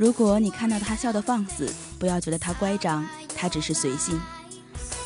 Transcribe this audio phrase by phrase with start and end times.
[0.00, 4.18] 如果你看到他笑得放肆，不要觉得他乖张，他只是随性；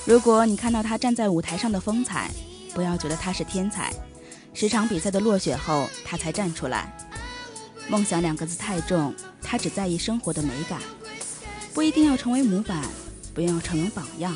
[0.05, 2.31] 如果你看到他站在舞台上的风采，
[2.73, 3.93] 不要觉得他是天才。
[4.53, 6.97] 十场比赛的落选后，他才站出来。
[7.89, 9.13] 梦想两个字太重，
[9.43, 10.81] 他只在意生活的美感，
[11.75, 12.81] 不一定要成为模板，
[13.35, 14.33] 不要成为榜样，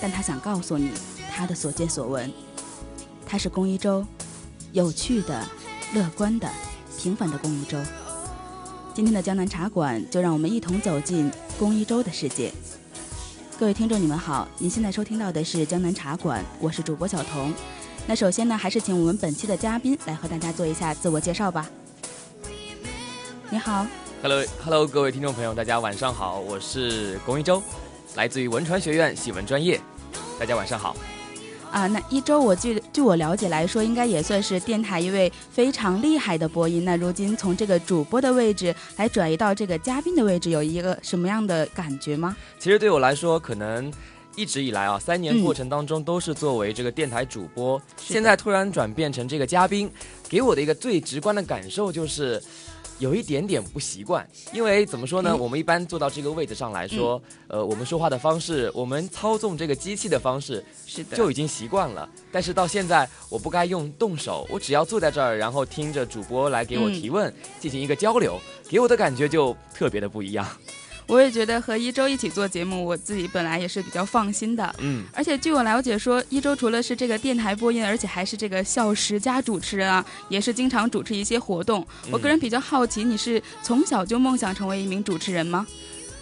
[0.00, 0.92] 但他想告诉你
[1.34, 2.32] 他的所见所闻。
[3.26, 4.06] 他是龚一舟，
[4.70, 5.44] 有趣的、
[5.92, 6.48] 乐观的、
[6.96, 7.76] 平凡的龚一舟。
[8.94, 12.52] 今天的江南茶馆，就让我们一同走进龚一舟的世界。
[13.58, 17.54] 各位听众，你们好，您现在收听到的是江南茶馆，我是主播小童。
[18.06, 21.70] 那首先呢，还是请我们本期的嘉宾来和大家做一下自我介绍吧。
[23.48, 23.86] 你好
[24.20, 27.62] ，Hello，Hello，各位听众朋友，大家晚上好，我是龚一舟，
[28.14, 29.80] 来自于文传学院戏文专业，
[30.38, 30.94] 大家晚上好。
[31.72, 36.84] 啊，那一周我据据我了解来说，应该也算是电台一位非常厉害的播音。
[36.84, 42.36] 那如今从这个主播的位置来转移到这个嘉宾的位置，有一个什么样的感觉吗？
[42.58, 43.92] 其实对我来说，可能。
[44.34, 49.90] 一直以来啊，三年过程当中都是作为这个电台主播，现在突然转变成这个嘉宾，
[50.26, 52.42] 给我的一个最直观的感受就是，
[53.02, 54.26] 有一点点不习惯。
[54.52, 62.08] 因为怎么说呢，我们一般坐到这个位置上来说，呃，我们说话的方式，我们操纵这个机器的方式，是的，就已经习惯了。
[62.30, 70.46] 但是到现在，我不该用动手，我只要坐在这儿，然后听着主播来给我提问，进行一个交流，给我的感觉就特别的不一样。
[71.06, 74.74] 我也觉得和一周一起做节目，我自己本来也是比较放心的。
[74.78, 81.86] 嗯，而且据我了解说，一周除了是这个电台播音，而且还是这个校十佳主持人啊，也是经常主持一些活动。
[82.10, 85.66] 我个人比较好奇，你是从小就梦想成为一名主持人吗？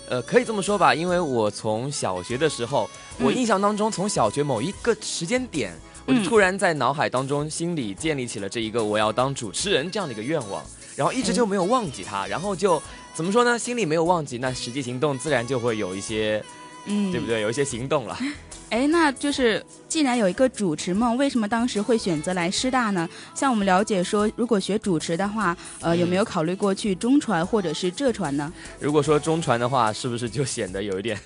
[0.09, 2.91] 呃，可以这么说吧，因为我从小学的时候，
[3.21, 5.73] 我印象当中，从小学某一个时间点，
[6.05, 10.65] 我就突然在脑海当中心里建立起了这一个我要当主持人这样的一个愿望，
[10.97, 12.81] 然后一直就没有忘记他，然后就。
[13.13, 13.59] 怎么说呢？
[13.59, 16.43] 心里没有忘记，那实际行动自然就会有一些，
[16.87, 17.43] 嗯，对不对？
[17.43, 18.17] 有一些行动了。
[18.71, 23.07] 哎，那就是既然有一个主持梦，为什么当时会选择来师大呢？
[23.35, 28.51] 像我们了解说，如果学主持的话，呃，有没有考虑过去中传或者是浙传呢？
[28.79, 31.19] 如果说中传的话，是不是就显得有一点，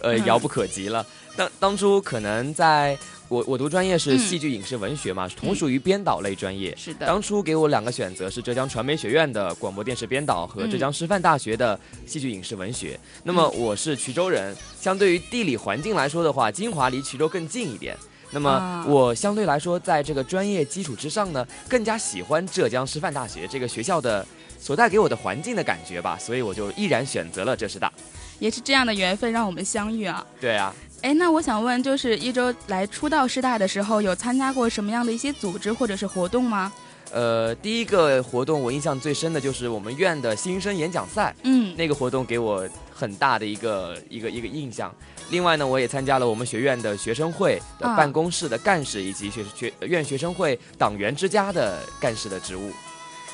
[0.00, 1.06] 呃，遥不可及了？
[1.36, 2.98] 当当初可能在。
[3.28, 6.74] 我我读专业是戏剧影视文学嘛，同属于编导类专业。
[6.76, 7.06] 是的。
[7.06, 12.98] 当初给我两个选择是浙江传媒学院的广播电视编导和浙江师范大学的戏剧影视文学。
[13.22, 17.96] 那么我是衢州人，相对于地理环境来说的话，金华离衢州更近一点。
[18.30, 24.26] 那么我相对来说，在这个专业基础之上呢，更加喜欢浙江师范大学这个学校的
[24.58, 27.92] 所带给我的环境的感觉吧，所以我就毅然选择了浙师大。
[28.38, 30.24] 也是这样的缘分让我们相遇啊。
[30.40, 30.74] 对啊。
[31.00, 36.72] 哎，那我想问，就是一周来出道师大的时候，有参加过什么样的一些组织或者是活动吗？
[37.12, 44.92] 呃，第一个活动我印象最深的就是我们院的新生演讲赛，嗯，那个活动给我很大的一个一个一个印象。
[45.30, 52.72] 另外呢，我也参加了我们学院的学生会的办公室的干事，以及学学院学生会党员之家的干事的职务。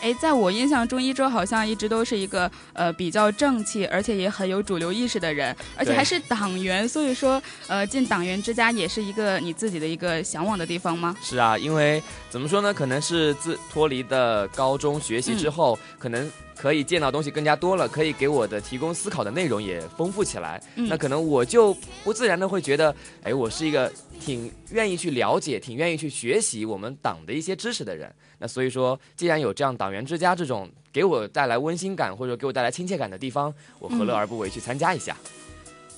[0.04, 6.86] 哎，在我印象中，一周好像一直都是一个呃比较正气，而且也很有主流意识的人，而且还是党员。
[6.86, 11.16] 所以说，呃，进党员之家也是一个你自己的一个向往的地方吗？
[11.22, 12.74] 是啊，因为怎么说呢？
[12.74, 16.30] 可能是自脱离的高中学习之后，可能。
[16.56, 20.62] 可以见到东西更加多了，可以给我的提供思考的内容也丰富起来。
[20.76, 22.94] 那可能我就不自然的会觉得，
[23.24, 28.10] 哎，我是一个挺愿意去了解、挺愿意去学习我们党的一些知识的人。
[28.38, 35.16] 那所以说，既然有这样党员之家这种给我带来温馨感或者给我带来亲切感的地方，我何乐而不为去参加一下？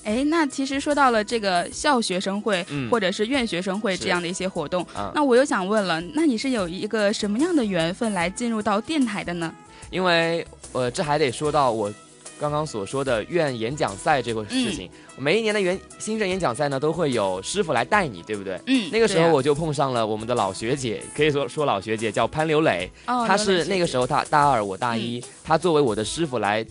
[0.03, 9.53] 哎，那其实说到了这个校学生会或者是院学生会这样的一些活动，那我又想问了，那你是有一个什么样的缘分来进入到电台的呢？
[9.89, 11.91] 因为，呃，这还得说到我
[12.39, 14.89] 刚刚所说的院演讲赛这个事情。
[15.17, 18.59] 每一年的原新生演讲赛呢，都会有师傅来带你，对不对？
[18.67, 18.89] 嗯。
[18.91, 22.89] 那个时候我就碰上了我们的老学姐，可以说说老学姐叫潘刘磊。
[23.07, 23.25] 哦。
[23.27, 26.65] 她是那个时候她大二，我大一，她作为我的师傅来，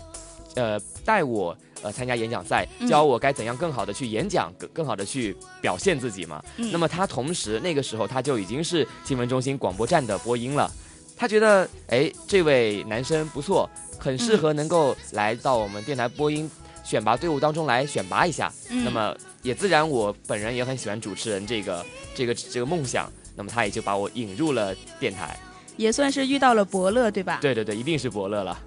[0.55, 6.43] 呃，带我呃参加演讲赛，教我该怎样更好的去演讲，更更好的去表现自己嘛。
[6.57, 6.71] 嗯。
[6.71, 10.71] 那么她同时那个时候她就已经是新闻中心广播站的播音了。
[11.19, 13.67] 他觉得，哎，这位男生不错，
[13.99, 16.51] 很适合能够来到我们电台播音
[16.85, 18.53] 选拔队伍当中来选拔一下。
[18.69, 21.85] 那么也自然，我本人也很喜欢主持人这个
[22.15, 23.11] 这个这个梦想。
[23.39, 25.39] 那么他也就把我引入了电台，
[25.77, 27.39] 也算是遇到了伯乐，对吧？
[27.43, 28.59] 对对对，一定是伯乐了。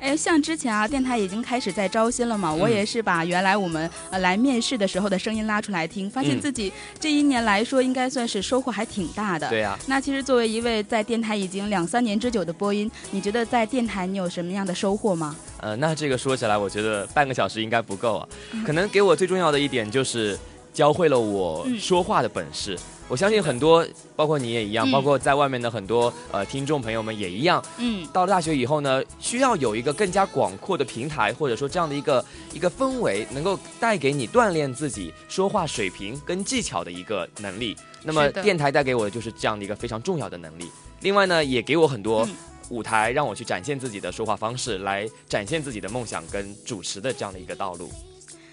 [0.00, 9.46] 哎，像之前啊，电台已经开始在招新了嘛，我也是把原来我们呃来面试的时候的声音拉出来听，发现自己这一年来说应该算是收获还挺大的。
[9.50, 9.78] 对呀。
[9.86, 15.36] 那其实作为一位在电台已经两三年之久的播音，你觉得在电台你有什么样的收获吗？
[15.58, 18.28] 呃，那这个说起来，我觉得半个小时应该不够啊。
[18.64, 20.38] 可能给我最重要的一点就是
[20.72, 22.78] 教会了我说话的本事。
[23.10, 23.84] 我相信很多，
[24.14, 27.60] 包括你也一样，包括在外面的很多呃听众朋友们也一样。
[27.78, 32.24] 嗯，到了大学以后呢，需要有一个更加广阔的平台，或者说这样的一个
[32.54, 37.76] 一个氛围，能够带给你锻炼自己说话水平跟技巧的一个能力。
[38.04, 40.70] 那么电台带给我的就是这样的一个非常重要的能力。
[41.00, 42.28] 另外呢，也给我很多
[42.68, 47.90] 舞台，让我去展现自己的说话方式，来展现自己的梦想跟主持的这样的一个道路。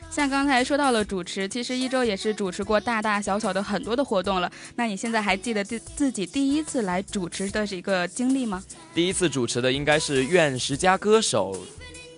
[0.10, 4.52] 像刚才说到了主持，其实一周也是主持过大大小小的很多的活动了。
[4.76, 8.64] 那你现在还记得自自己第一次来主持的是一个经历吗？
[8.96, 11.56] 第一次主持的应该是《愿十佳歌手》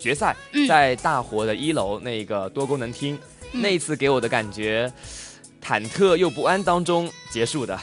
[0.02, 0.34] 决赛，
[0.66, 3.20] 在大活的一楼那个多功能厅，
[3.52, 4.90] 那一次给我的感觉
[5.62, 7.78] 忐忑又不安当中结束的。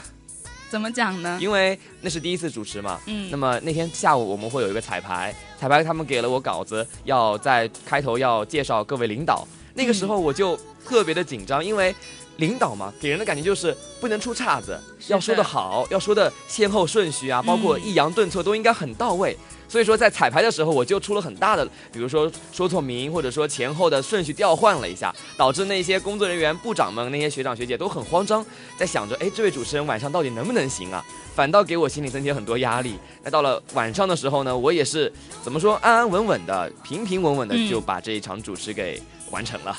[0.70, 1.38] 怎么讲呢？
[1.43, 2.99] 因为那是第一次主持嘛。
[3.06, 3.29] 嗯。
[3.31, 9.47] 那么那天下午我们会有一个彩排，彩排他们给了我稿子，要在开头要介绍各位领导。
[9.76, 11.94] 那个时候我就特别的紧张，因为
[12.38, 14.78] 领导嘛，给人的感觉就是不能出岔子，
[15.08, 19.37] 要说的好，要说的先后顺序啊，包括抑扬顿挫都应该很到位。
[19.69, 28.44] 所以说在彩排的时候，我就出了很大的，比如说说错名，或者说前后的顺序调换了一下，导致那些工作人员、部长们、那些学长学姐都很慌张，
[28.79, 31.05] 在想着，哎，这位主持人晚上到底能不能行啊？
[31.34, 32.96] 反倒给我心里增添很多压力。
[33.25, 35.12] 那到了晚上的时候呢，我也是
[35.43, 39.02] 怎么说，安安稳稳的、平平稳稳的就把这一场主持给。
[39.31, 39.78] 完成了，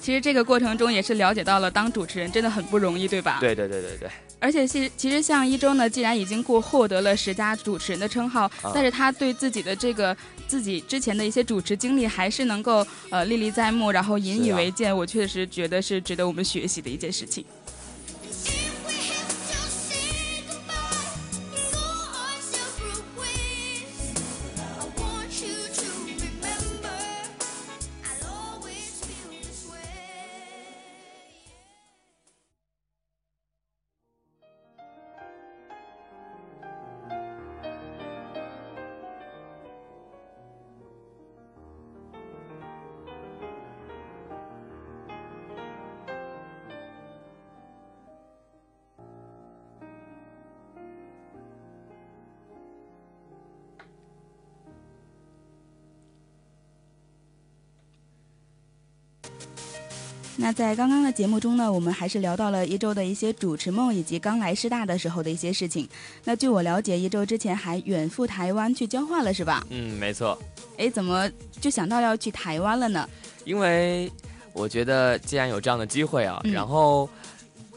[0.00, 3.38] 其实这个过程中也是了解到了当主持人真的很不容易，对吧？
[3.40, 4.10] 对对对对对。
[4.38, 10.16] 而且其实其实像一周呢，既然已经过获得了十佳主持人的称号，但是他对自己的这个
[10.48, 14.92] 自己之前的一些主持经历还是能够呃历历在目，然后引以为戒。
[14.92, 17.44] 我确实觉得是值得我们学习的一件事情。
[60.36, 65.86] 那在刚刚的节目中呢，我们还是聊到了一周的一些主持梦，以及刚来师大的时候的一些事情。
[66.24, 69.64] 那据我了解，一周之前还远赴台湾去交换了，是吧？
[69.70, 70.36] 嗯，没错。
[70.78, 71.30] 哎，怎么
[71.60, 73.08] 就想到要去台湾了呢？
[73.44, 74.10] 因为
[74.52, 77.08] 我觉得既然有这样的机会啊，然后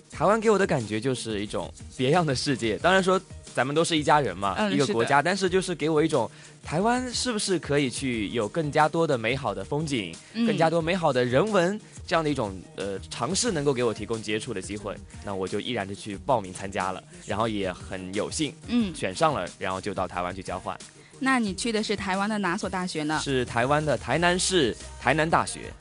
[0.09, 2.77] 台湾给我的感觉就是一种别样的世界。
[2.77, 3.19] 当然说
[3.55, 6.29] 咱们都是一家人嘛，一个国家，但是就是给我一种
[6.61, 11.79] 台湾是不是可以去有更加多的美好的风景，更加多美好的人文。
[12.05, 20.77] 这样的一种呃尝试能够给我提供接触的机会，那我就毅然的去报名参加了，然后也很有幸嗯选上了，然后就到台湾去交换。
[21.17, 23.19] 那你去的是台湾的哪所大学呢？
[23.23, 25.71] 是台湾的台南市台南大学。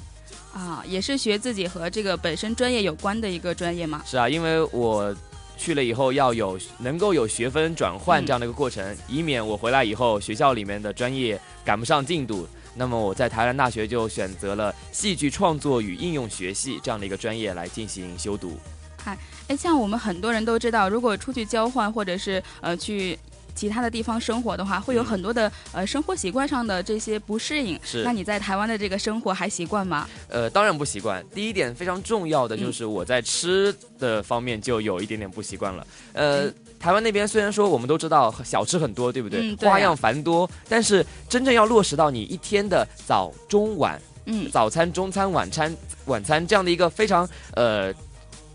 [0.54, 4.00] 啊，也是学自己和这个本身专业有关的一个专业吗？
[4.06, 5.14] 是啊，因为我
[5.56, 12.46] 去了以后要有能够有学分转换这样的一个过程，以免我回来以后学校里面的专业赶不上进度。
[12.76, 18.58] 那么我在台湾大学就选择了戏剧创作与应用学系这样的一个专业来进行修读。
[18.98, 19.16] 嗨，
[19.48, 23.18] 哎，像我们很多人都知道，如果出去交换或者是呃去
[23.54, 27.78] 其他的地方生活的话，会有很多的呃生活习惯上的这些不适应。
[27.82, 28.02] 是。
[28.02, 30.08] 那你在台湾的这个生活还习惯吗？
[30.28, 31.24] 呃，当然不习惯。
[31.34, 35.86] 第一点非常重要的就是我在吃的方面就有一点点不习惯了。
[36.12, 36.52] 呃。
[36.76, 39.56] 台湾那边虽然说我们都知道小吃很多，对不对？
[39.56, 47.90] 花样繁多，但是真正要落实到你一天的早中晚，嗯，早餐、中餐、晚餐、晚餐这样的一个非常呃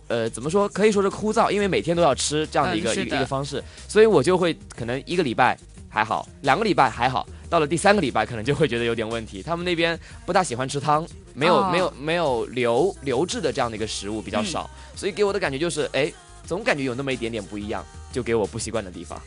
[0.10, 9.42] 呃怎么说，可以说是枯燥，因为每天都要吃这样的一个一个方式，所以我就会可能一个礼拜还好，两个礼拜还好，到了第三个礼拜可能就会觉得有点问题。
[9.42, 16.12] 他们那边不大喜欢吃汤，没有没有没有流流质的这样的一个食物比较少，所以给我的感觉就是哎。
[16.46, 19.22] 总感觉有那么一点点不一样，就给我不习惯的地方。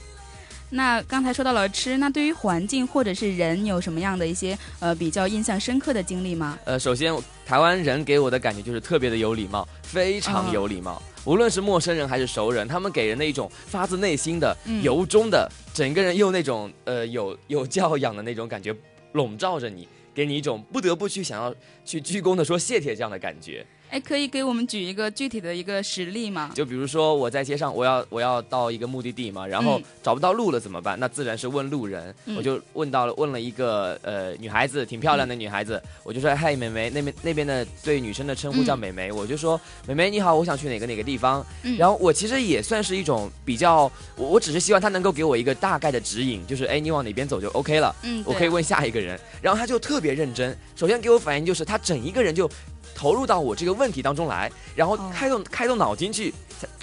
[0.75, 6.59] 那刚才说到了吃，那对于环境或者是人，有什么样的一些呃比较印象深刻的经历吗？
[6.64, 7.14] 呃，首先
[7.45, 11.00] 台湾人给我的感觉就是特别的有礼貌，非常有礼貌。
[11.25, 18.75] 无论是陌生人还是熟人，他们给人的一种发自内心的、由衷的，整个人又那种呃有有教养的那种感觉。
[19.12, 23.64] 笼罩着你，给你一种不得不去想要去鞠躬的说谢谢这样的感觉。
[23.93, 26.51] 哎，可以给我们举一个具体的一个实例吗？
[26.55, 30.99] 就比如说我在街上，我要我要到一个目的地嘛，然后找不到路了怎么办？
[30.99, 32.15] 那自然是问路人。
[32.35, 41.45] 我就问到了，问了一个呃女孩子，挺漂亮的女孩子，我就说嗨，美眉，那边那边的对女生的称呼叫美眉，我就说美眉你好，我想去哪个哪个地方。
[41.77, 47.95] 然后我其实也算是一种比较，我我只是希望她能够给我一个大概的指引，就是哎你往哪边走就 OK 了。
[48.05, 49.21] 嗯，我可以问下一个人。
[49.43, 52.51] 然后她就特别认真，首先给我反应就是她整一个人就。
[52.95, 56.33] 投入到我这个问题当中来，然后开动开动脑筋去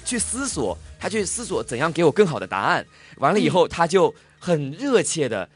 [0.04, 2.84] 去思索，他去思索怎样给我更好的答案。
[3.16, 5.48] 完了以后，他就很热切的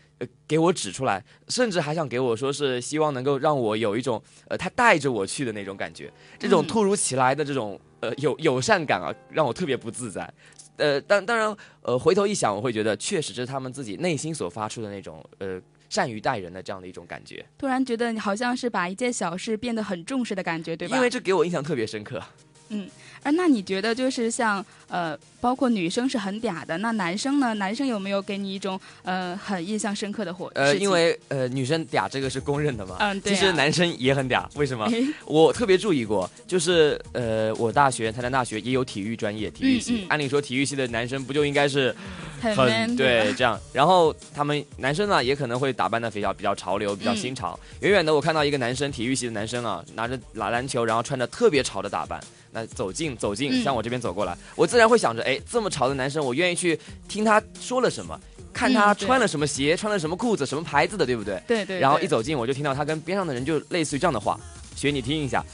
[0.47, 6.13] 给我指出来，甚至还想给我说是希望能够让我有一种呃他带着我去的那种感觉。
[6.39, 10.33] 这种突如其来的这种呃友友善感啊，让我特别不自在。
[10.77, 15.61] 呃，当当然呃回头一想，我会觉得确实这是他们自己内心所发出的那种呃。
[15.95, 20.97] 善于待人的这样的一种感觉，突然觉得你好像是把一件小事变得很重视的感觉，对吧？
[20.97, 22.21] 因为这给我印象特别深刻。
[22.69, 22.89] 嗯。
[23.23, 27.55] 而那你觉得就是像呃，包括女生是很嗲的，那男生呢？
[27.55, 30.47] 男生有没有给你一种呃很印象深刻的活？
[30.55, 32.97] 呃，因为呃女生嗲这个是公认的嘛。
[33.01, 33.33] 嗯，对。
[33.33, 34.87] 其实男生也很嗲，为什么？
[35.25, 40.05] 我特别注意过，就是呃我大学台南大学也有体育专业，体育系。
[40.11, 41.97] 按理说体育系的男生不就应该是
[42.43, 43.59] 很对这样？
[43.73, 47.59] 然后他们男生呢也可能会打扮的比较比较潮流，比较新潮。
[47.81, 52.23] 远远的我看到一个男生，体育系的男生啊，拿着打篮球，然后穿着特别潮的打扮。
[52.55, 58.19] 那走近走近，向我这边走过来，我自然会想着，哎，这么潮的男生，我愿意去听他说了什么，
[58.53, 61.43] 看他穿了什么鞋，穿了什么裤子，什么牌子的，对不对？
[61.49, 61.81] 对对。
[61.81, 64.39] 然后一走近，我就听到他跟边上的人就类似于这样的话，
[64.77, 65.45] 学你听一下。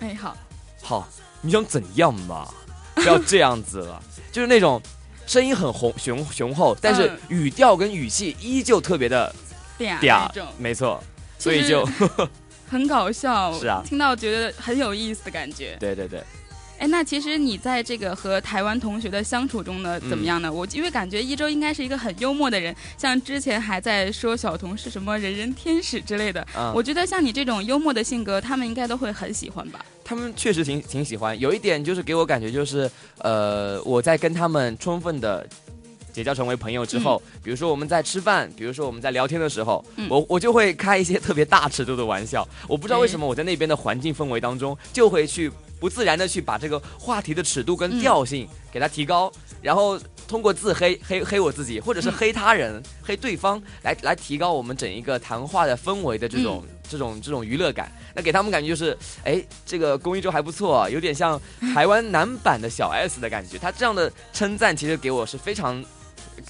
[0.00, 0.36] 哎，好。
[0.82, 1.08] 好，
[1.40, 2.48] 你想怎样嘛？
[2.96, 4.02] 不要这样子了，
[4.32, 4.82] 就是那种
[5.26, 9.32] 声音很宏雄雄厚，但是语调跟语气依旧特别的
[9.78, 10.28] 嗲，
[10.58, 11.00] 没错，
[11.38, 11.88] 所以就
[12.68, 13.56] 很搞笑。
[13.58, 15.76] 是啊，听到觉得很有意思的感觉。
[15.78, 16.20] 对对对。
[16.80, 20.50] 哎，那其实你在这个和台湾同学的相处中呢，怎么样呢？
[20.50, 26.44] 我因为感觉一周应该是一个很幽默的人，像之前还在说小童是什么人人天使之类的。
[26.74, 29.84] 我觉得像你这种幽默的性格，他们应该都会很喜欢吧？
[30.02, 31.38] 他们确实挺挺喜欢。
[31.38, 35.46] 有一点就是给我感觉就是，呃，我在跟他们充分的
[36.14, 42.48] 结交成为朋友之后，比如说我们在吃饭，比如说我们在聊天的时候，我我就会开一些特别大尺度的玩笑。
[42.66, 45.52] 我不知道为什么我在那边的环境氛围当中就会去。
[45.80, 49.32] 不自然的去把这个话题的尺度跟调性给它提高，
[49.62, 57.90] 然后通过自黑黑黑我自己，或者是黑他人、黑对方，来来提高我们整一个谈话的氛围的这种这种这种娱乐感。
[58.14, 61.40] 那给他们感觉就是，哎，这个公益周还不错，有点像
[61.74, 63.56] 台湾男版的小 S 的感觉。
[63.56, 65.82] 他这样的称赞其实给我是非常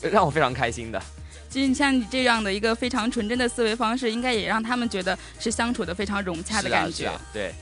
[0.03, 1.01] 让我非常开心的。
[1.49, 7.11] 其实你像你这样的一个非常纯真的思维方式，应该也让他们觉得是相处的非常融洽的感觉。
[7.33, 7.53] 对。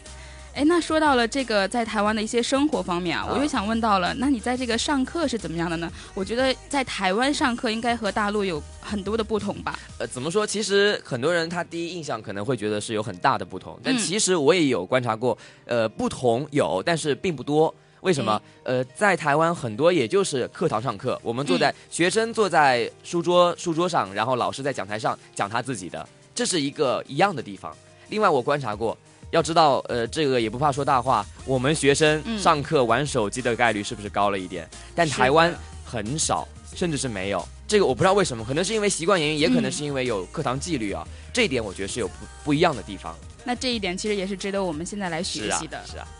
[0.58, 5.88] 哎，那说到了这个在台湾的一些生活方面啊，我又想问到了，那你在这个上课是怎么样的呢？
[6.14, 9.78] 我觉得在台湾上课应该和大陆有很多的不同吧？
[10.00, 10.44] 呃，怎么说？
[10.44, 17.72] 其实很多人他第一印象可能会觉得是有很大的不同，但其实我也有观察过，呃，不同有，但是并不多。
[18.00, 18.42] 为什么？
[18.64, 27.72] 呃，在台湾很多也就是课堂上课，我们坐在学生坐在书桌书桌上，然后老师在讲台上讲他自己的，这是一个一样的地方。
[28.08, 28.98] 另外，我观察过。
[29.30, 31.24] 要知道，呃，这个也不怕说大话。
[31.44, 34.68] 我们学生上课玩手机的概率是不是高了一点？
[34.94, 35.54] 但台湾
[35.84, 37.46] 很少，甚至是没有。
[37.66, 41.06] 这个我不知道为什么，可能是因为习惯原因，也可能是因为有课堂纪律啊。
[41.32, 43.14] 这一点我觉得是有不不一样的地方。
[43.44, 45.78] 那这一点其实也是值得我们现在来学习的。
[45.86, 46.08] 是啊。
[46.08, 46.17] 那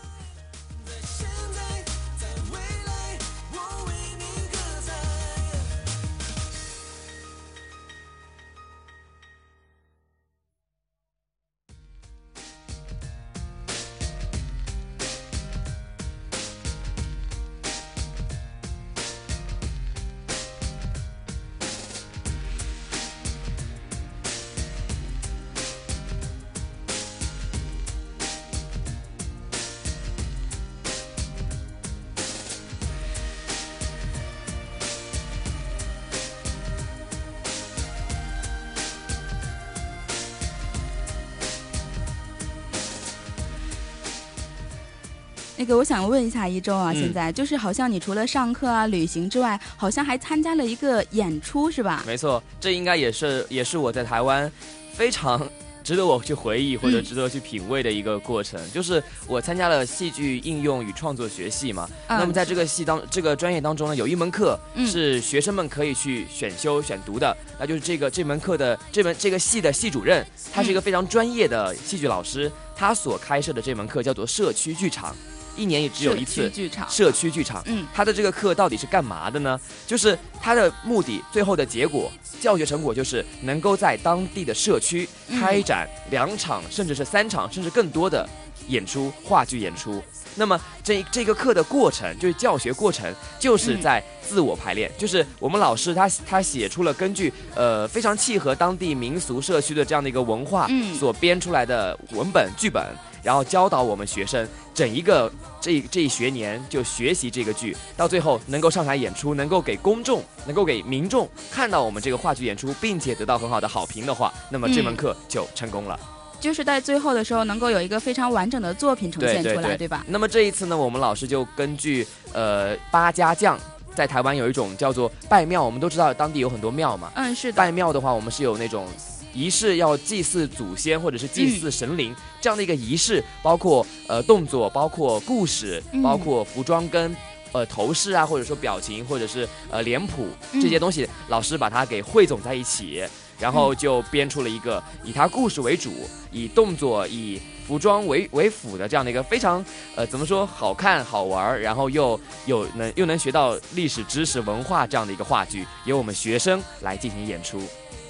[45.69, 52.03] 个，我想问一下一周啊，现在就是好像你除了上课啊、旅行之外，好像还参加了一个演出，是吧？
[52.07, 54.51] 没错，这应该也是也是我在台湾
[54.93, 55.47] 非常
[55.83, 58.59] 值得我去回忆或者值得去品味的一个过程。
[58.71, 75.15] 就是我参加了戏剧应用与创作学系嘛，那么在这个系当这个专业当中呢，有一门课是学生们可以去选修选读的，那就是这个这门课的这门这个系的系主任，他是一个非常专业的戏剧老师，他所开设的这门课叫做社区剧场。
[75.59, 77.61] 一年也只有一次剧场，社区剧场。
[77.65, 79.59] 嗯，他的这个课到底是干嘛的呢？
[79.85, 85.07] 就是他的目的，最后的结果，教学成果就是能够在当地的社区
[85.39, 88.27] 开展两场，甚至是三场，甚至更多的
[88.69, 90.01] 演出，话剧演出。
[90.39, 94.89] 那么这这个课的过程，就是教学过程，就是在自我排练。
[94.97, 100.67] 就是我们老师他他写出了根据呃非常契合当地民俗社区的这样的一个文化
[100.97, 102.83] 所编出来的文本剧本。
[103.21, 105.29] 然后教导我们学生，整一个
[105.59, 115.99] 这这一学年就学习这个剧，到最后能够上台演出，能够给公众、能够给民众看到我们这个话剧演出，并且得到很好的好评的话，那么这门课就成功了。
[116.39, 120.05] 就是在最后的时候，能够有一个非常完整的作品呈现出来，对吧？
[120.07, 123.59] 那么这一次呢，我们老师就根据呃八家将，
[123.93, 127.11] 在台湾有一种叫做拜庙，我们都知道当地有很多庙嘛。
[127.15, 127.57] 嗯，是的。
[127.57, 128.87] 拜庙的话，我们是有那种。
[129.31, 137.15] 仪式要祭祀祖先或者是祭祀神灵这样的一个仪式，包括呃动作，包括故事，包括服装跟
[137.51, 143.03] 呃头饰啊，或者说表情，或者是呃脸谱这些东西，老师把它给汇总在一起，
[143.39, 145.91] 然后就编出了一个以他故事为主，
[146.31, 149.63] 以动作以服装为为辅的这样的一个非常
[149.95, 157.61] 呃怎么说好看好玩，然后又有能又能学到历史知识文化这样的一个话剧，由我们学生来进行演出。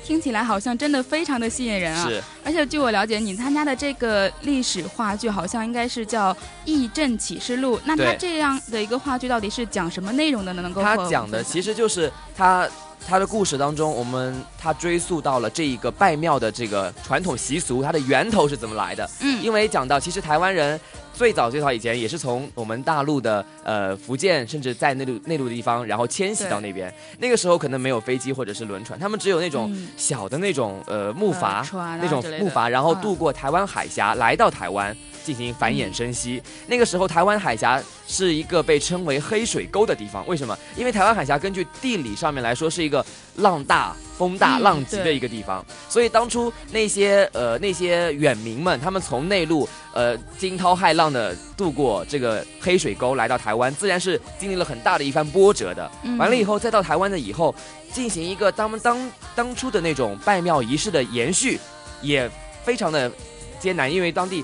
[0.01, 2.07] 听起来好像真的非常的吸引人啊！
[2.07, 6.33] 是，而且据我了解，你参加的这个历史话剧好像应该是叫
[6.65, 7.77] 《义镇启示录》。
[7.85, 10.63] 那它这样的一个话剧到底是讲什么内容的呢？
[10.63, 12.67] 能够他讲的其实就是它
[13.07, 19.09] 它的故事当中，我们他追溯到了这一个拜庙的这个传统习俗，它的源头是怎么来的？
[19.21, 20.79] 嗯，因为讲到其实台湾人。
[21.19, 26.89] 最早最早以前也是从我们大陆的呃福建，甚至在内陆内陆的地方，然后迁徙到那边。
[27.17, 36.41] 那个时候可能没有飞机或者是轮船，他们只有那种小的那种呃木筏，那种木筏，然后渡过台湾海峡来到台湾进行繁衍生息。
[36.67, 40.57] 那个时候台湾海峡是一个被称为黑水沟的地方，为什么？
[40.77, 43.05] 因为台湾海峡根据地理上面来说是一个
[43.35, 43.93] 浪大。
[44.19, 55.89] 风大浪急的一个地方，所以当初那些呃那些远民们，他们从内陆呃惊涛骇浪的渡过这个黑水沟来到台湾，自然是经历了很大的一番波折的。
[56.17, 57.55] 完了以后，再到台湾的以后，
[57.93, 61.57] 进行一个他们当当初的那种拜庙仪式的延续，
[62.01, 62.29] 也
[62.65, 63.09] 非常的
[63.57, 64.43] 艰难，因为当地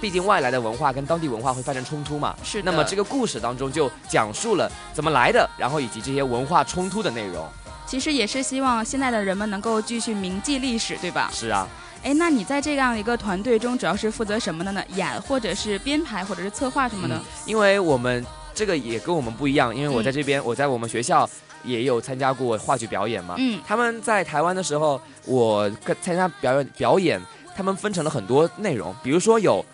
[0.00, 2.36] 毕竟外来的文化跟当地文化会发生冲突嘛。
[2.44, 2.62] 是。
[2.62, 7.44] 那么这个故事当中就讲述了怎么来的，然后以及这些文化冲突的内容。
[7.90, 11.28] 其实也是希望现在的人们能够继续铭记历史，对吧？
[11.34, 11.66] 是啊。
[12.04, 14.80] 哎，那你在这样一个团队中，主要是负责什么的呢？
[14.94, 17.20] 演，或者是编排，或者是策划什么的？
[17.46, 18.24] 因为我们
[18.54, 21.28] 这个也跟我们不一样，因为我在这边，我在我们学校
[21.64, 23.34] 也有参加过话剧表演嘛。
[23.38, 23.60] 嗯。
[23.66, 25.68] 他们在台湾的时候，我
[26.00, 27.20] 参加表演表演，
[27.56, 29.66] 他们分成了很多内容，比如说有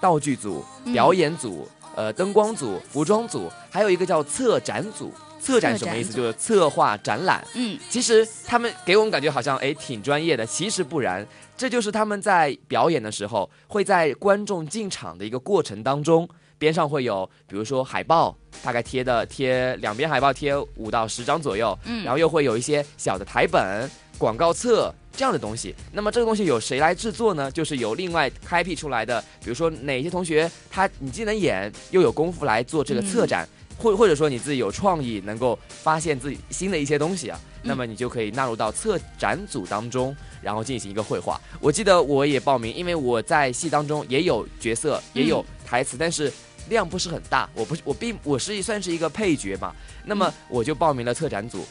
[0.00, 5.12] 道具组、表演组、呃灯光组、服装组，还有一个叫策展组。
[5.46, 6.12] 策展什么意思？
[6.12, 7.46] 就是策划展览。
[7.54, 11.24] 嗯，其实他们给我们感觉好像哎挺专业的，其实不然。
[11.56, 16.28] 这就是他们在表演的时候，会在观众进场的一个过程当中，
[16.58, 21.78] 边上会有比如说海报，大概贴的贴两边海报贴五到十张左右。
[21.84, 25.72] 嗯，然后又会有一些小的台本、广告册这样的东西。
[25.92, 27.48] 那么这个东西由谁来制作呢？
[27.50, 33.48] 就是由另外开辟出来的，比如说哪些同学他你既能演又有功夫来做这个策展。
[33.78, 41.40] 或或者说你自己有创意，能够发现自己新的一些东西啊，那么你就可以纳入到策展组当中，然后进行一个绘画。
[41.60, 46.32] 我记得我也报名，因为我在戏当中也有角色，也有台词，但是
[46.68, 47.48] 量不是很大。
[47.54, 51.64] 我不，我并我是算是一个配角嘛，那么我就报名了策展组，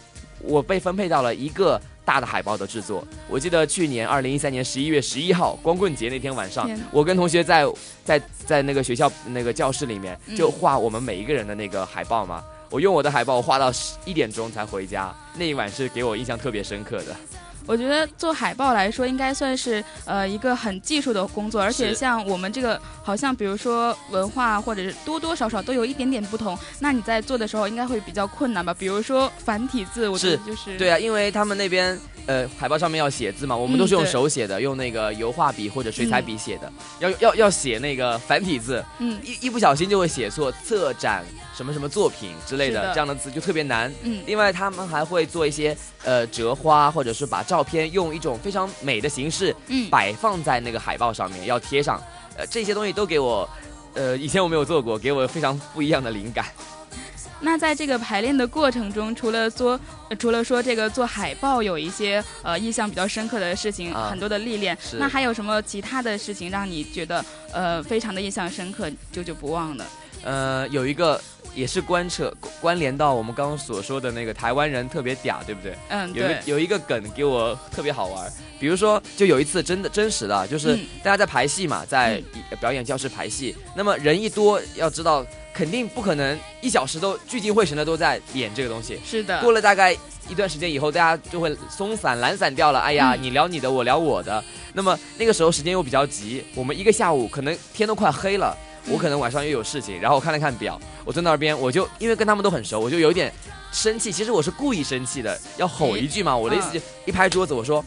[0.45, 1.81] 我被分配到了一个。
[2.05, 7.65] 大的海报的制作，我记得去年二零一三年十一月十一号光棍节那天晚上，我跟同学在
[8.03, 12.43] 在在那个学校那个教室里面就画我们每一个人的那个海报嘛。
[12.69, 13.71] 我用我的海报画到
[14.05, 17.15] 一点钟才回家，那一晚是给我印象特别深刻的。
[17.65, 26.57] 我觉得做海报来说，应该算是呃一个很技术的工作，而且像我们这个，好像比如说文化或者是多多少少都有一点点不同。
[26.79, 28.73] 那你在做的时候，应该会比较困难吧？
[28.73, 41.23] 比如说繁体字，我觉得就是对啊，因为他们那边呃，海报上面要写字嘛，我们都是用手写的，用那个油画笔或者水彩笔写的，要要要写那个繁体字，嗯，一一不小心就会写错策展
[41.55, 43.91] 什么什么作品之类的这样的字就特别难。
[44.03, 52.01] 嗯，另外他们还会做一些呃折花，或者是把照片用一种非常美的形式，嗯，摆放在那个海报上面要贴上，
[52.37, 53.49] 呃，这些东西都给我，
[53.93, 56.45] 呃，以前我没有做过，给我非常不一样的灵感。
[57.41, 59.79] 那在这个排练的过程中，除了做，
[60.17, 69.85] 除了说这个做海报有一些呃印象比较深刻的事情，很多的历练，那还有什么其他的事情让你觉得呃非常的印象深刻、久久不忘的？
[70.23, 71.21] 呃，有一个
[71.55, 75.75] 也是关扯关联到我们刚刚所说的那个台湾人特别嗲，对不对？
[75.89, 76.39] 嗯，对。
[76.45, 82.21] 有一个梗给我特别好玩，比如说就有一次真的真实的，就是大家在排戏嘛，在
[82.59, 85.25] 表演教室排戏，那么人一多，要知道。
[85.55, 88.99] 肯定不可能一小时都聚精会神的都在演这个东西。
[89.05, 89.39] 是的。
[89.39, 89.95] 过了大概
[90.27, 92.79] 一段时间以后，大家就会松散、懒散掉了。
[92.81, 94.43] 哎呀，你聊你的，我聊我的。
[94.73, 98.53] 那么那个时候时间又比较急，我们一个下午可能天都快黑了，
[98.87, 99.99] 我可能晚上又有事情。
[99.99, 103.33] 然后我看了看表，我在那边，我就因为跟他们都很熟，我就有点
[103.71, 104.11] 生气。
[104.11, 106.35] 其实我是故意生气的，要吼一句嘛。
[106.35, 107.83] 我的意思就一拍桌子，我说：“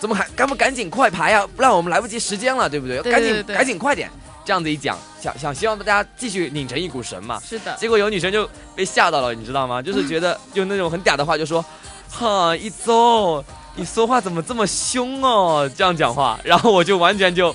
[0.00, 1.46] 怎么还赶不赶紧快排呀？
[1.54, 3.00] 不然我们来不及时间了，对不对？
[3.02, 4.10] 赶紧赶紧快点。”
[4.42, 7.38] 这样子一讲，想想希望大家继续拧成一股绳嘛。
[7.46, 7.76] 是的。
[7.76, 9.82] 结果有女生就被吓到了，你知道吗？
[9.82, 11.64] 就是觉得用那种很嗲的话就说
[12.10, 13.44] ：“哈，一周
[13.76, 17.54] 你说话怎么这么凶哦？”这样讲话，然后我就完全就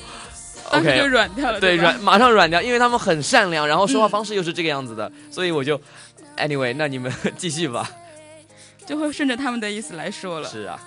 [0.71, 1.59] ，OK，就软掉了。
[1.59, 5.79] 对，软马上软掉，因为他们很善良，然后说话方式又是这个样子的，所以我就
[6.37, 7.89] ，Anyway，那你们 继续吧。
[8.85, 10.47] 就会顺着他们的意思来说了。
[10.47, 10.79] 是啊。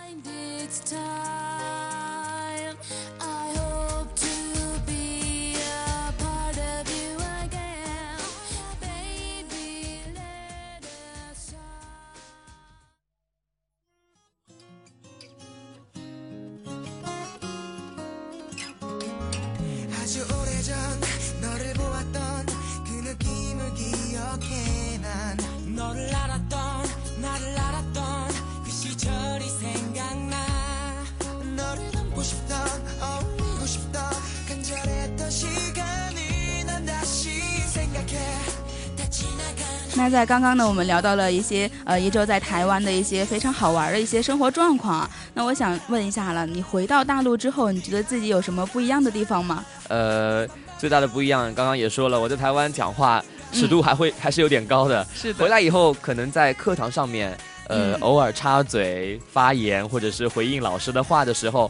[39.99, 45.11] 那在刚刚呢，我们聊到了一些呃一周在台湾的一些非常好玩的一些生活状况啊。
[45.35, 49.65] 那我想问一下了，你回到大陆之后，你觉得自己有什么不一样的地方吗？
[49.89, 50.47] 呃，
[50.79, 53.21] 最大的不一样，刚刚也说了，我在台湾讲话
[53.53, 55.05] 尺度还会还是有点高的。
[55.13, 55.43] 是的。
[55.43, 61.69] 回来以后，可能在课堂上面，呃，偶尔插嘴发言或者是回应老师的话的时候。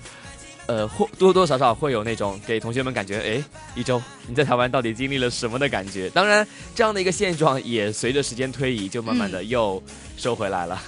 [0.68, 3.42] 呃，或多多少少会有那种给同学们感觉，哎，
[3.74, 6.10] 一周你在台湾到底经历了什么的感觉。
[6.10, 9.82] 当然，这样的一个现状也随着时间推移，就慢慢的又
[10.18, 10.78] 收回来了。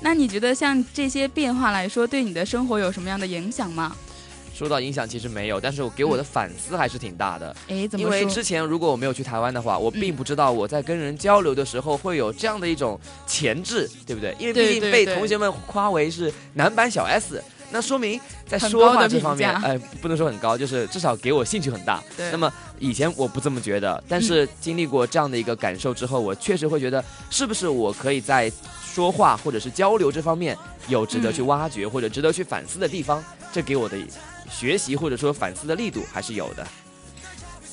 [0.00, 3.94] 那你觉得像这些变化来说，对你的生活有什么样的影响吗？
[4.54, 7.54] 说到影响，其实没有，但是我给我的反思还是挺大的。
[7.68, 14.34] 哎，怎么因为之前如果我没有去台湾的话，我并不知道我在跟人交流的时候会有这样的一种前置，对不对？
[14.38, 17.44] 因为毕竟被同学们夸为是男版小 S。
[17.70, 22.02] 那说明在说话这方面，哎，不能说很高，就是至少给我兴趣很大。
[22.32, 28.50] 那么以前我不这么觉得，但是经历过这样的一个感受之后，我确实会觉得，是不是我可以在
[28.84, 30.56] 说话或者是交流这方面
[30.88, 33.22] 有值得去挖掘或者值得去反思的地方？
[33.52, 33.96] 这给我的
[34.50, 36.66] 学习或者说反思的力度还是有的。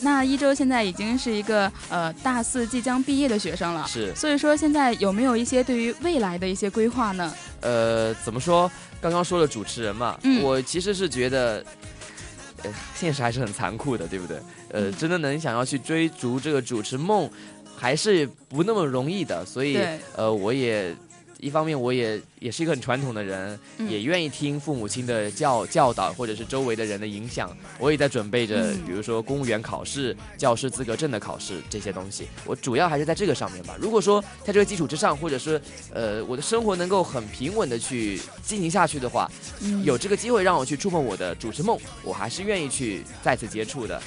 [0.06, 4.14] 那一周现在已经是一个呃大四即将毕业的学生了，是。
[4.14, 7.34] 所以说现在有没有一些对于未来的一些规划呢？
[7.62, 8.72] 呃，怎么说？
[9.02, 11.66] 刚刚说了主持人嘛，我其实是觉得，
[12.62, 14.38] 呃，现实还是很残酷的，对不对？
[14.70, 17.28] 呃，真的能想要去追逐这个主持梦，
[17.76, 19.44] 还是不那么容易的。
[19.44, 19.80] 所以，
[20.16, 20.96] 呃，我也。
[21.46, 27.56] 一方面，我也也是一个很传统的人，也愿意听父母亲的教教导，或者是周围的人的影响。
[27.78, 32.28] 我也在准备着，比如说公务员考试、教师资格证的考试这些东西。
[32.46, 33.78] 我主要还是在这个上面吧。
[33.80, 35.62] 如果说在这个基础之上，或者是
[35.94, 39.30] 呃我的生活能够很平稳的去进行下去的话，
[39.84, 44.02] 有这个机会让我去触碰我的主持梦，我还是愿意去再次接触的。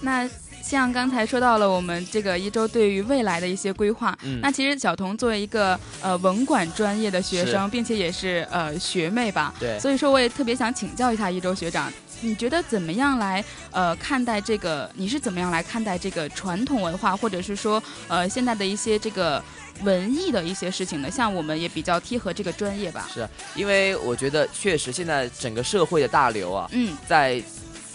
[0.00, 0.28] 那。
[0.62, 14.88] 像刚才说到了我们这个一周对于未来的一些规划，那其实小童作为一个呃文管专业的学生，并且也是呃学妹吧，对，所以说我也特别想请教一下一周学长，你觉得怎么样来呃看待这个？
[14.94, 19.42] 你是怎么样来看待这个传统文化，或者是说呃现在的一些这个
[19.82, 21.10] 文艺的一些事情呢？
[21.10, 23.08] 像我们也比较贴合这个专业吧。
[23.12, 27.42] 是，因为我觉得确实现在整个社会的大流啊，嗯，在。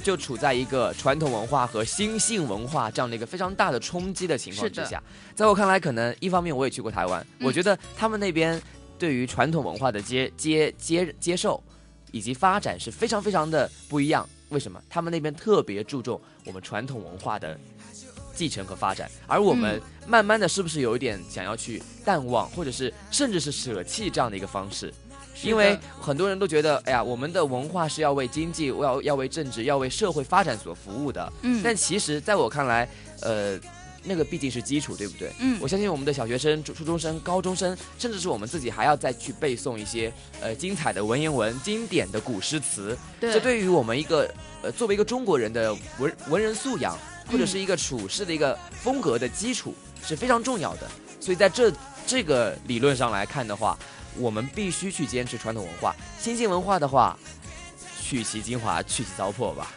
[0.06, 5.02] 就处在一个传统文化和新兴文化这样的一个非常大的冲击的情况之下，
[5.34, 8.62] 在我看来，可能一方面我也去过台湾，我觉得他们那边
[9.00, 11.60] 对于传统文化的接接接接受
[12.12, 14.30] 以及发展是非常非常的不一样。
[14.50, 14.80] 为什么？
[14.88, 17.60] 他们那边特别注重我们传统文化的
[18.36, 24.94] 继承和发展，而我们慢慢的是不是有一点想要去淡忘，或者是甚至是舍弃这样的一个方式？
[25.44, 31.32] 因为很多人都觉得，哎呀，我们的文化是要为经济、要要为政治、要为社会发展所服务的。
[31.42, 32.88] 嗯，但其实在我看来，
[33.22, 33.60] 呃。
[34.08, 35.32] 那个毕竟是基础，对不对？
[35.40, 42.96] 嗯，我相信我们的小学生、初初中生、高中生，甚至是我们自己，还要再去背诵一些呃精彩的文言文、经典的古诗词。
[43.20, 46.96] 对，这对于我们一个呃作为一个中国人的文文人素养，
[47.32, 50.82] 或者是一个处事的一个风格的基础是非常重要的。
[51.20, 51.74] 所以在这
[52.08, 53.78] 这个理论上来看的话，
[54.18, 55.96] 我们必须去坚持传统文化。
[56.20, 57.18] 新兴文化的话，
[58.02, 59.72] 去其精华，去其糟粕吧。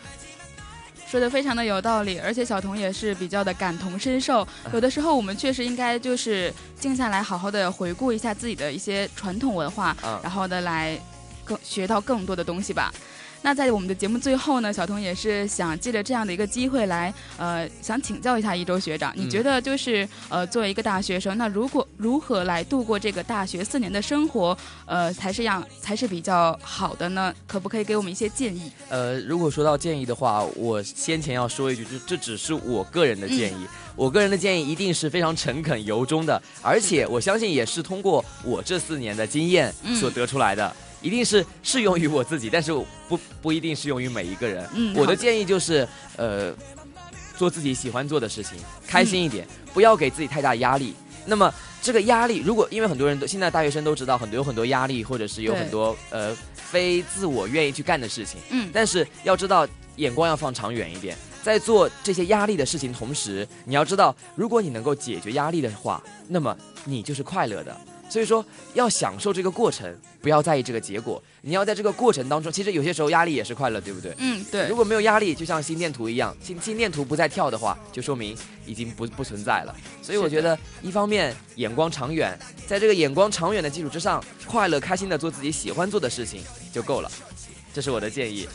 [1.07, 4.47] 说的非常的有道理，而且小童也是比较的感同身受。
[4.75, 11.01] 有的时候我们确实应该就是静下来，好好的回顾一下自己的一些传统文化，然后呢来
[11.45, 12.93] 更学到更多的东西吧。
[13.43, 27.33] 那在我们的节目最后呢，小童也是想借着这样的一个机会来，呃，想请教一下一周学长，你觉得就是呃，作为一个大学生，那如果如何来度过这个大学四年的生活，呃，才是样才是比较好的呢？
[27.47, 28.71] 可不可以给我们一些建议？
[28.89, 40.75] 呃，如果说到建议的话，我先前要说一句，就这只是我个人的建议，我个人的建议一定是非常诚恳由衷的，而且我相信也是通过我这四年的经验所得出来的。
[41.01, 42.73] 一定是适用于我自己，但是
[43.09, 44.69] 不不一定适用于每一个人。
[44.75, 46.53] 嗯，我的建议就是，呃，
[47.37, 50.95] 做自己喜欢做的事情，开心一点，不要给自己太大压力。
[51.25, 58.41] 那么这个压力，如果因为很多人都现在大学生都知道很多有很多压力，或者是有很多呃非自我愿意去干的事情。
[58.51, 67.77] 嗯，但是要知道眼光要放长远一点，在做这些压力的事情同时，你要知道，如果你能够解决压力的话，那么你就是快乐的。
[68.09, 68.45] 所以说，
[68.75, 71.23] 要享受这个过程，不要在意这个结果。
[71.43, 74.15] 你要在这个过程当中，其实有些时候压力也是快乐，对不对？
[74.19, 74.67] 嗯，对。
[74.67, 79.75] 如果没有压力，就像心电图一样，心心电图不再跳的话，就说明已经不不存在了。
[80.03, 86.43] 所以我觉得，一方面眼光长远，在这个眼光长远的基础之上，快乐开心的做自己喜欢做的事情
[86.73, 87.11] 就够了。
[87.75, 88.49] 这是我的建议。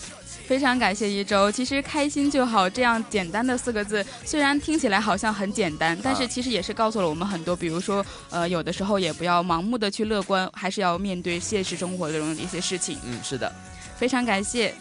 [0.47, 1.51] 非常感谢一周。
[1.51, 7.55] 其实开心就好这样简单的四个字，虽然听起来好像很简单，但是其实也是告诉了我们很多。
[7.55, 12.97] 比如说，呃，有的时候也不要盲目的去乐观，还是要面对现实生活中的这种一些事情。
[13.05, 13.51] 嗯，是的，
[13.97, 14.73] 非常感谢。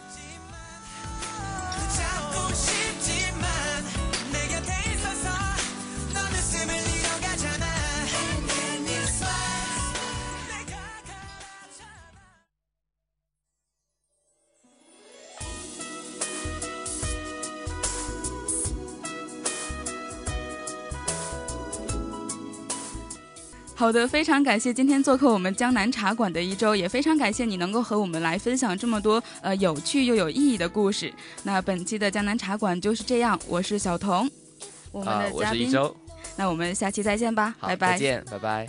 [23.82, 31.12] 好的，非常感谢今天做客我们江南茶馆的一周，也非常感谢你能够和我们来分享这么多呃有趣又有意义的故事。
[31.42, 34.30] 那本期的江南茶馆就是这样，我是小童，
[34.92, 35.96] 我们的嘉宾，我是一周，
[36.36, 38.68] 那我们下期再见吧，拜拜，再见，拜拜。